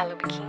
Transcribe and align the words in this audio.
Olá, 0.00 0.08
Lubikin. 0.08 0.48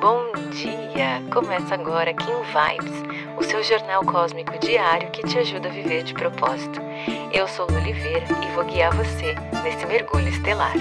Bom 0.00 0.32
dia! 0.50 1.20
Começa 1.30 1.74
agora 1.74 2.14
Kim 2.14 2.24
Vibes, 2.24 3.36
o 3.36 3.42
seu 3.42 3.62
jornal 3.62 4.02
cósmico 4.02 4.58
diário 4.58 5.10
que 5.10 5.22
te 5.24 5.36
ajuda 5.36 5.68
a 5.68 5.70
viver 5.70 6.04
de 6.04 6.14
propósito. 6.14 6.80
Eu 7.30 7.46
sou 7.46 7.66
Lu 7.66 7.76
Oliveira 7.76 8.24
e 8.42 8.54
vou 8.54 8.64
guiar 8.64 8.96
você 8.96 9.34
nesse 9.62 9.84
mergulho 9.84 10.28
estelar. 10.28 10.72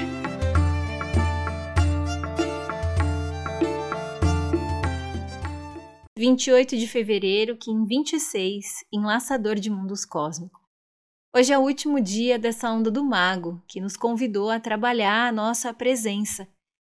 Vinte 6.17 6.47
e 6.47 6.51
oito 6.53 6.77
de 6.77 6.87
fevereiro, 6.87 7.57
Kim 7.57 7.83
26, 7.85 8.85
Enlaçador 8.89 9.55
de 9.55 9.69
Mundos 9.69 10.05
Cósmicos. 10.05 10.61
Hoje 11.35 11.51
é 11.51 11.59
o 11.59 11.63
último 11.63 11.99
dia 11.99 12.39
dessa 12.39 12.71
onda 12.71 12.89
do 12.89 13.03
mago, 13.03 13.61
que 13.67 13.81
nos 13.81 13.97
convidou 13.97 14.49
a 14.49 14.61
trabalhar 14.61 15.27
a 15.27 15.31
nossa 15.33 15.73
presença 15.73 16.47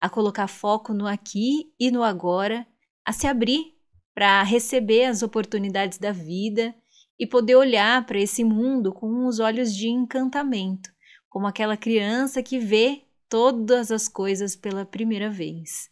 a 0.02 0.10
colocar 0.10 0.48
foco 0.48 0.92
no 0.92 1.06
aqui 1.06 1.72
e 1.78 1.88
no 1.92 2.02
agora, 2.02 2.66
a 3.04 3.12
se 3.12 3.28
abrir 3.28 3.72
para 4.12 4.42
receber 4.42 5.04
as 5.04 5.22
oportunidades 5.22 5.96
da 5.96 6.10
vida 6.10 6.74
e 7.16 7.24
poder 7.24 7.54
olhar 7.54 8.04
para 8.04 8.18
esse 8.18 8.42
mundo 8.42 8.92
com 8.92 9.26
os 9.26 9.38
olhos 9.38 9.72
de 9.72 9.88
encantamento, 9.88 10.90
como 11.30 11.46
aquela 11.46 11.76
criança 11.76 12.42
que 12.42 12.58
vê 12.58 13.04
todas 13.28 13.92
as 13.92 14.08
coisas 14.08 14.56
pela 14.56 14.84
primeira 14.84 15.30
vez. 15.30 15.88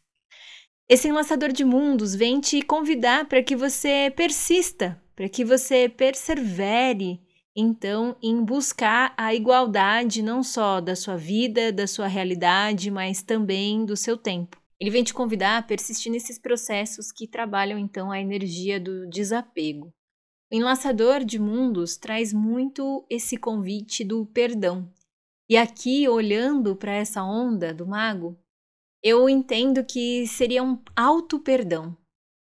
Esse 0.88 1.06
enlaçador 1.06 1.52
de 1.52 1.64
mundos 1.64 2.12
vem 2.12 2.40
te 2.40 2.62
convidar 2.62 3.28
para 3.28 3.44
que 3.44 3.54
você 3.54 4.12
persista, 4.14 5.00
para 5.14 5.28
que 5.28 5.44
você 5.44 5.88
persevere 5.88 7.20
então 7.54 8.16
em 8.22 8.44
buscar 8.44 9.12
a 9.16 9.34
igualdade 9.34 10.22
não 10.22 10.42
só 10.42 10.80
da 10.80 10.94
sua 10.94 11.16
vida, 11.16 11.72
da 11.72 11.86
sua 11.86 12.06
realidade, 12.06 12.90
mas 12.90 13.22
também 13.22 13.84
do 13.84 13.96
seu 13.96 14.16
tempo. 14.16 14.60
Ele 14.78 14.90
vem 14.90 15.04
te 15.04 15.12
convidar 15.12 15.58
a 15.58 15.62
persistir 15.62 16.10
nesses 16.10 16.38
processos 16.38 17.12
que 17.12 17.26
trabalham 17.26 17.78
então 17.78 18.10
a 18.10 18.20
energia 18.20 18.80
do 18.80 19.06
desapego. 19.08 19.92
O 20.50 20.56
enlaçador 20.56 21.24
de 21.24 21.38
mundos 21.38 21.96
traz 21.96 22.32
muito 22.32 23.04
esse 23.08 23.36
convite 23.36 24.02
do 24.02 24.24
perdão. 24.26 24.90
E 25.48 25.56
aqui, 25.56 26.08
olhando 26.08 26.74
para 26.74 26.92
essa 26.92 27.22
onda 27.22 27.74
do 27.74 27.86
mago, 27.86 28.38
eu 29.02 29.28
entendo 29.28 29.84
que 29.84 30.26
seria 30.26 30.62
um 30.62 30.78
auto-perdão 30.96 31.96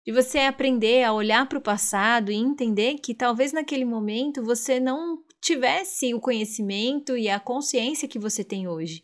de 0.05 0.13
você 0.13 0.41
aprender 0.41 1.03
a 1.03 1.13
olhar 1.13 1.49
para 1.49 1.59
o 1.59 1.63
passado 1.63 2.31
e 2.31 2.35
entender 2.35 2.97
que 2.97 3.15
talvez 3.15 3.53
naquele 3.53 3.85
momento 3.85 4.45
você 4.45 4.79
não 4.79 5.23
tivesse 5.41 6.13
o 6.13 6.21
conhecimento 6.21 7.17
e 7.17 7.29
a 7.29 7.41
consciência 7.41 8.09
que 8.09 8.19
você 8.19 8.45
tem 8.45 8.69
hoje. 8.69 9.03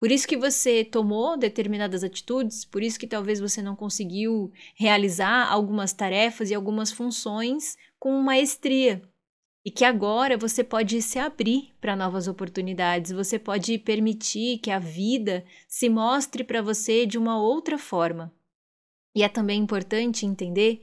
Por 0.00 0.10
isso 0.10 0.26
que 0.26 0.36
você 0.36 0.84
tomou 0.84 1.36
determinadas 1.36 2.02
atitudes, 2.02 2.64
por 2.64 2.82
isso 2.82 2.98
que 2.98 3.06
talvez 3.06 3.38
você 3.38 3.62
não 3.62 3.76
conseguiu 3.76 4.50
realizar 4.74 5.46
algumas 5.48 5.92
tarefas 5.92 6.50
e 6.50 6.54
algumas 6.54 6.90
funções 6.90 7.76
com 8.00 8.20
maestria. 8.20 9.00
E 9.64 9.70
que 9.70 9.84
agora 9.84 10.36
você 10.36 10.64
pode 10.64 11.00
se 11.00 11.20
abrir 11.20 11.72
para 11.80 11.94
novas 11.94 12.26
oportunidades, 12.26 13.12
você 13.12 13.38
pode 13.38 13.78
permitir 13.78 14.58
que 14.58 14.72
a 14.72 14.80
vida 14.80 15.44
se 15.68 15.88
mostre 15.88 16.42
para 16.42 16.60
você 16.60 17.06
de 17.06 17.16
uma 17.16 17.40
outra 17.40 17.78
forma. 17.78 18.34
E 19.14 19.22
é 19.22 19.28
também 19.28 19.60
importante 19.60 20.26
entender 20.26 20.80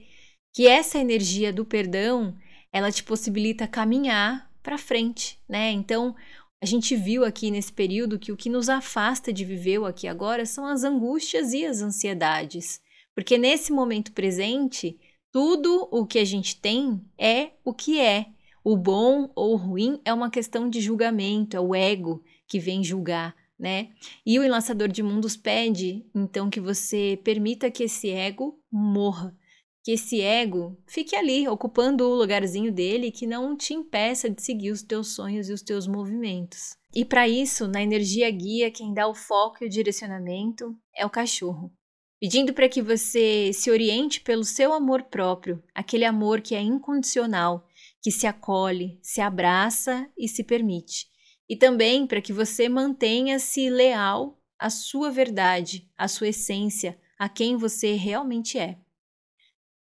que 0.53 0.67
essa 0.67 0.99
energia 0.99 1.52
do 1.52 1.66
perdão, 1.66 2.35
ela 2.72 2.91
te 2.91 3.03
possibilita 3.03 3.67
caminhar 3.67 4.49
para 4.61 4.77
frente, 4.77 5.39
né? 5.47 5.72
Então, 5.72 6.16
a 6.61 6.66
gente 6.66 6.95
viu 6.95 7.23
aqui 7.23 7.50
nesse 7.50 7.72
período 7.72 8.19
que 8.19 8.31
o 8.31 8.38
que 8.38 8.50
nos 8.50 8.67
afasta 8.67 9.31
de 9.31 9.45
viver 9.45 9.80
o 9.80 9.85
aqui 9.85 10.07
agora 10.07 10.45
são 10.45 10.66
as 10.66 10.83
angústias 10.83 11.53
e 11.53 11.66
as 11.66 11.81
ansiedades. 11.81 12.81
Porque 13.16 13.38
nesse 13.38 13.72
momento 13.72 14.11
presente, 14.11 15.00
tudo 15.31 15.88
o 15.91 16.06
que 16.06 16.19
a 16.19 16.25
gente 16.25 16.59
tem 16.59 17.01
é 17.18 17.51
o 17.63 17.73
que 17.73 18.00
é. 18.00 18.28
O 18.63 18.75
bom 18.75 19.31
ou 19.35 19.53
o 19.53 19.57
ruim 19.57 20.01
é 20.03 20.13
uma 20.13 20.29
questão 20.29 20.69
de 20.69 20.81
julgamento, 20.81 21.56
é 21.56 21.59
o 21.59 21.73
ego 21.73 22.22
que 22.47 22.59
vem 22.59 22.84
julgar 22.84 23.35
né? 23.59 23.90
E 24.25 24.40
o 24.40 24.44
enlaçador 24.44 24.88
de 24.88 25.03
mundos 25.03 25.36
pede 25.36 26.06
então 26.16 26.50
que 26.50 26.62
você 26.62 27.20
permita 27.24 27.70
que 27.70 27.84
esse 27.84 28.09
ego 28.09 28.58
morra, 28.72 29.36
que 29.84 29.92
esse 29.92 30.22
ego 30.22 30.81
fique 30.88 31.16
ali, 31.16 31.47
ocupando 31.47 32.08
o 32.08 32.16
lugarzinho 32.16 32.72
dele, 32.72 33.12
que 33.12 33.28
não 33.28 33.58
te 33.58 33.74
impeça 33.74 34.30
de 34.30 34.42
seguir 34.42 34.72
os 34.72 34.81
teus 34.81 35.14
sonhos 35.14 35.50
e 35.50 35.53
os 35.53 35.62
teus 35.62 35.88
movimentos. 35.88 36.78
E 36.96 37.03
para 37.03 37.28
isso, 37.28 37.68
na 37.68 37.84
energia 37.84 38.30
guia, 38.31 38.72
quem 38.72 38.94
dá 38.94 39.08
o 39.08 39.14
foco 39.14 39.58
e 39.62 39.68
o 39.68 39.69
direcionamento 39.69 40.75
é 40.96 41.06
o 41.06 41.09
cachorro. 41.09 41.72
Pedindo 42.19 42.53
para 42.53 42.68
que 42.68 42.81
você 42.81 43.52
se 43.53 43.72
oriente 43.72 44.19
pelo 44.22 44.44
seu 44.44 44.74
amor 44.74 45.03
próprio, 45.03 45.64
aquele 45.74 46.03
amor 46.03 46.42
que 46.42 46.53
é 46.53 46.62
incondicional, 46.62 47.66
que 48.02 48.12
se 48.12 48.28
acolhe, 48.28 49.00
se 49.02 49.22
abraça 49.22 50.09
e 50.18 50.28
se 50.28 50.44
permite 50.44 51.08
e 51.50 51.56
também 51.56 52.06
para 52.06 52.22
que 52.22 52.32
você 52.32 52.70
mantenha-se 52.70 53.70
leal 53.70 54.40
à 54.60 54.70
sua 54.70 55.10
verdade, 55.10 55.90
à 55.98 56.08
sua 56.08 56.28
essência, 56.28 57.00
a 57.18 57.28
quem 57.28 57.58
você 57.58 57.96
realmente 57.96 58.60
é. 58.60 58.78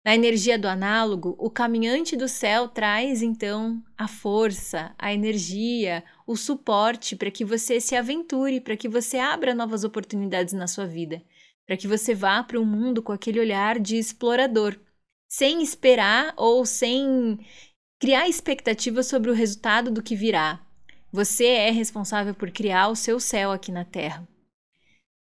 Na 0.02 0.14
energia 0.14 0.58
do 0.58 0.66
análogo, 0.66 1.36
o 1.38 1.50
caminhante 1.50 2.16
do 2.16 2.26
céu 2.26 2.66
traz 2.66 3.20
então 3.20 3.84
a 3.98 4.08
força, 4.08 4.94
a 4.98 5.12
energia, 5.12 6.02
o 6.26 6.36
suporte 6.36 7.14
para 7.14 7.30
que 7.30 7.44
você 7.44 7.78
se 7.78 7.94
aventure, 7.94 8.62
para 8.62 8.78
que 8.78 8.88
você 8.88 9.18
abra 9.18 9.54
novas 9.54 9.84
oportunidades 9.84 10.54
na 10.54 10.66
sua 10.66 10.86
vida, 10.86 11.22
para 11.66 11.76
que 11.76 11.86
você 11.86 12.14
vá 12.14 12.42
para 12.42 12.58
o 12.58 12.64
mundo 12.64 13.02
com 13.02 13.12
aquele 13.12 13.38
olhar 13.38 13.78
de 13.78 13.98
explorador, 13.98 14.74
sem 15.28 15.62
esperar 15.62 16.32
ou 16.34 16.64
sem 16.64 17.38
criar 17.98 18.26
expectativas 18.26 19.06
sobre 19.06 19.30
o 19.30 19.34
resultado 19.34 19.90
do 19.90 20.02
que 20.02 20.16
virá, 20.16 20.66
você 21.12 21.46
é 21.46 21.70
responsável 21.70 22.34
por 22.34 22.50
criar 22.50 22.88
o 22.88 22.96
seu 22.96 23.18
céu 23.18 23.50
aqui 23.50 23.72
na 23.72 23.84
Terra. 23.84 24.26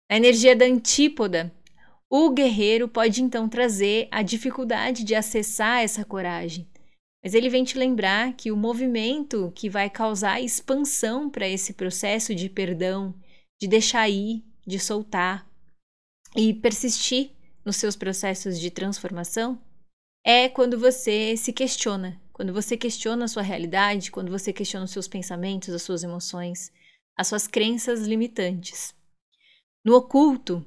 A 0.10 0.16
energia 0.16 0.56
da 0.56 0.66
antípoda, 0.66 1.54
o 2.10 2.30
guerreiro 2.30 2.88
pode 2.88 3.22
então 3.24 3.50
trazer 3.50 4.08
a 4.12 4.22
dificuldade 4.22 5.04
de 5.04 5.16
acessar 5.16 5.82
essa 5.82 6.06
coragem, 6.06 6.70
mas 7.24 7.34
ele 7.34 7.50
vem 7.50 7.64
te 7.64 7.78
lembrar 7.78 8.34
que 8.34 8.52
o 8.52 8.58
movimento 8.58 9.52
que 9.56 9.70
vai 9.70 9.90
causar 9.90 10.42
expansão 10.42 11.30
para 11.30 11.48
esse 11.48 11.74
processo 11.74 12.36
de 12.36 12.50
perdão, 12.50 13.16
de 13.60 13.68
deixar 13.68 14.10
ir, 14.10 14.44
de 14.66 14.80
soltar 14.80 15.50
e 16.36 16.54
persistir 16.54 17.32
nos 17.66 17.78
seus 17.78 17.96
processos 17.96 18.60
de 18.60 18.70
transformação 18.70 19.60
é 20.26 20.48
quando 20.48 20.78
você 20.78 21.36
se 21.36 21.52
questiona 21.52 22.22
quando 22.34 22.52
você 22.52 22.76
questiona 22.76 23.26
a 23.26 23.28
sua 23.28 23.44
realidade, 23.44 24.12
quando 24.12 24.32
você 24.32 24.52
questiona 24.52 24.86
os 24.86 24.92
seus 24.92 25.08
pensamentos, 25.08 25.70
as 25.70 25.84
suas 25.84 26.04
emoções, 26.04 26.72
as 27.16 27.28
suas 27.28 27.46
crenças 27.48 28.08
limitantes. 28.08 28.94
No 29.86 29.96
oculto, 29.96 30.66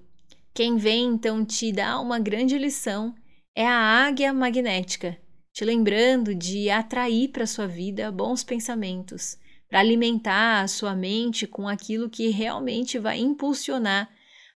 quem 0.54 0.76
vem 0.76 1.06
então 1.06 1.44
te 1.44 1.72
dar 1.72 2.00
uma 2.00 2.20
grande 2.20 2.56
lição 2.56 3.14
é 3.54 3.66
a 3.66 4.06
águia 4.06 4.32
magnética, 4.32 5.18
te 5.52 5.64
lembrando 5.64 6.34
de 6.34 6.70
atrair 6.70 7.28
para 7.28 7.46
sua 7.46 7.66
vida 7.66 8.12
bons 8.12 8.44
pensamentos, 8.44 9.36
para 9.68 9.80
alimentar 9.80 10.62
a 10.62 10.68
sua 10.68 10.94
mente 10.94 11.46
com 11.48 11.66
aquilo 11.66 12.08
que 12.08 12.28
realmente 12.28 12.98
vai 12.98 13.18
impulsionar 13.18 14.08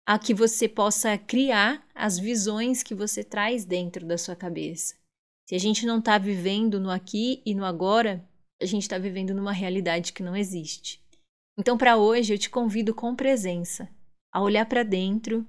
a 0.05 0.19
que 0.19 0.33
você 0.33 0.67
possa 0.67 1.17
criar 1.17 1.83
as 1.95 2.19
visões 2.19 2.83
que 2.83 2.93
você 2.93 3.23
traz 3.23 3.65
dentro 3.65 4.05
da 4.05 4.17
sua 4.17 4.35
cabeça. 4.35 4.99
Se 5.49 5.55
a 5.55 5.57
gente 5.57 5.83
não 5.83 5.97
está 5.97 6.15
vivendo 6.19 6.79
no 6.79 6.91
aqui 6.91 7.41
e 7.43 7.55
no 7.55 7.65
agora, 7.65 8.23
a 8.61 8.65
gente 8.65 8.83
está 8.83 8.99
vivendo 8.99 9.33
numa 9.33 9.51
realidade 9.51 10.13
que 10.13 10.21
não 10.21 10.35
existe. 10.35 11.03
Então, 11.57 11.75
para 11.75 11.97
hoje, 11.97 12.31
eu 12.31 12.37
te 12.37 12.51
convido 12.51 12.93
com 12.93 13.15
presença 13.15 13.89
a 14.31 14.43
olhar 14.43 14.67
para 14.67 14.83
dentro 14.83 15.43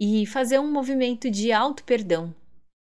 e 0.00 0.24
fazer 0.24 0.60
um 0.60 0.70
movimento 0.70 1.28
de 1.28 1.50
auto-perdão 1.50 2.32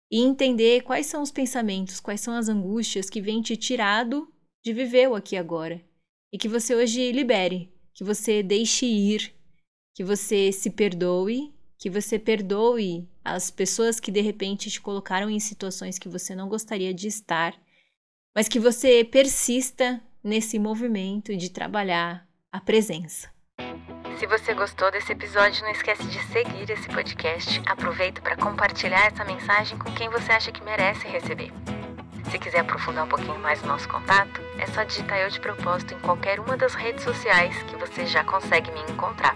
e 0.10 0.22
entender 0.22 0.84
quais 0.84 1.06
são 1.06 1.22
os 1.22 1.32
pensamentos, 1.32 2.00
quais 2.00 2.22
são 2.22 2.34
as 2.34 2.48
angústias 2.48 3.10
que 3.10 3.20
vêm 3.20 3.42
te 3.42 3.58
tirado 3.58 4.32
de 4.64 4.72
viver 4.72 5.10
o 5.10 5.16
aqui 5.16 5.36
e 5.36 5.38
agora. 5.38 5.84
E 6.32 6.38
que 6.38 6.48
você 6.48 6.74
hoje 6.74 7.12
libere, 7.12 7.74
que 7.94 8.06
você 8.06 8.42
deixe 8.42 8.86
ir, 8.86 9.34
que 9.94 10.02
você 10.02 10.50
se 10.54 10.70
perdoe 10.70 11.54
que 11.84 11.90
você 11.90 12.18
perdoe 12.18 13.06
as 13.26 13.52
pessoas 13.52 14.00
que 14.00 14.10
de 14.10 14.22
repente 14.22 14.72
te 14.72 14.80
colocaram 14.80 15.30
em 15.30 15.38
situações 15.38 16.00
que 16.00 16.08
você 16.08 16.34
não 16.34 16.48
gostaria 16.48 16.94
de 16.94 17.10
estar, 17.10 17.54
mas 18.34 18.48
que 18.48 18.58
você 18.58 19.04
persista 19.04 20.02
nesse 20.24 20.58
movimento 20.58 21.36
de 21.36 21.50
trabalhar 21.50 22.26
a 22.50 22.62
presença. 22.62 23.30
Se 24.18 24.26
você 24.26 24.54
gostou 24.54 24.90
desse 24.92 25.12
episódio, 25.12 25.62
não 25.62 25.72
esquece 25.72 26.06
de 26.06 26.24
seguir 26.28 26.72
esse 26.72 26.88
podcast. 26.88 27.62
Aproveita 27.66 28.22
para 28.22 28.38
compartilhar 28.38 29.08
essa 29.08 29.26
mensagem 29.26 29.78
com 29.78 29.94
quem 29.94 30.10
você 30.10 30.32
acha 30.32 30.54
que 30.54 30.64
merece 30.64 31.06
receber. 31.06 31.52
Se 32.32 32.40
quiser 32.40 32.60
aprofundar 32.60 33.04
um 33.04 33.10
pouquinho 33.10 33.40
mais 33.40 33.62
o 33.62 33.68
nosso 33.68 33.90
contato, 33.90 34.40
é 34.58 34.66
só 34.68 34.84
digitar 34.84 35.20
eu 35.20 35.30
de 35.30 35.42
propósito 35.42 35.94
em 35.94 36.00
qualquer 36.00 36.40
uma 36.40 36.56
das 36.56 36.76
redes 36.76 37.04
sociais 37.04 37.62
que 37.64 37.76
você 37.76 38.06
já 38.06 38.24
consegue 38.24 38.72
me 38.72 38.80
encontrar. 38.90 39.36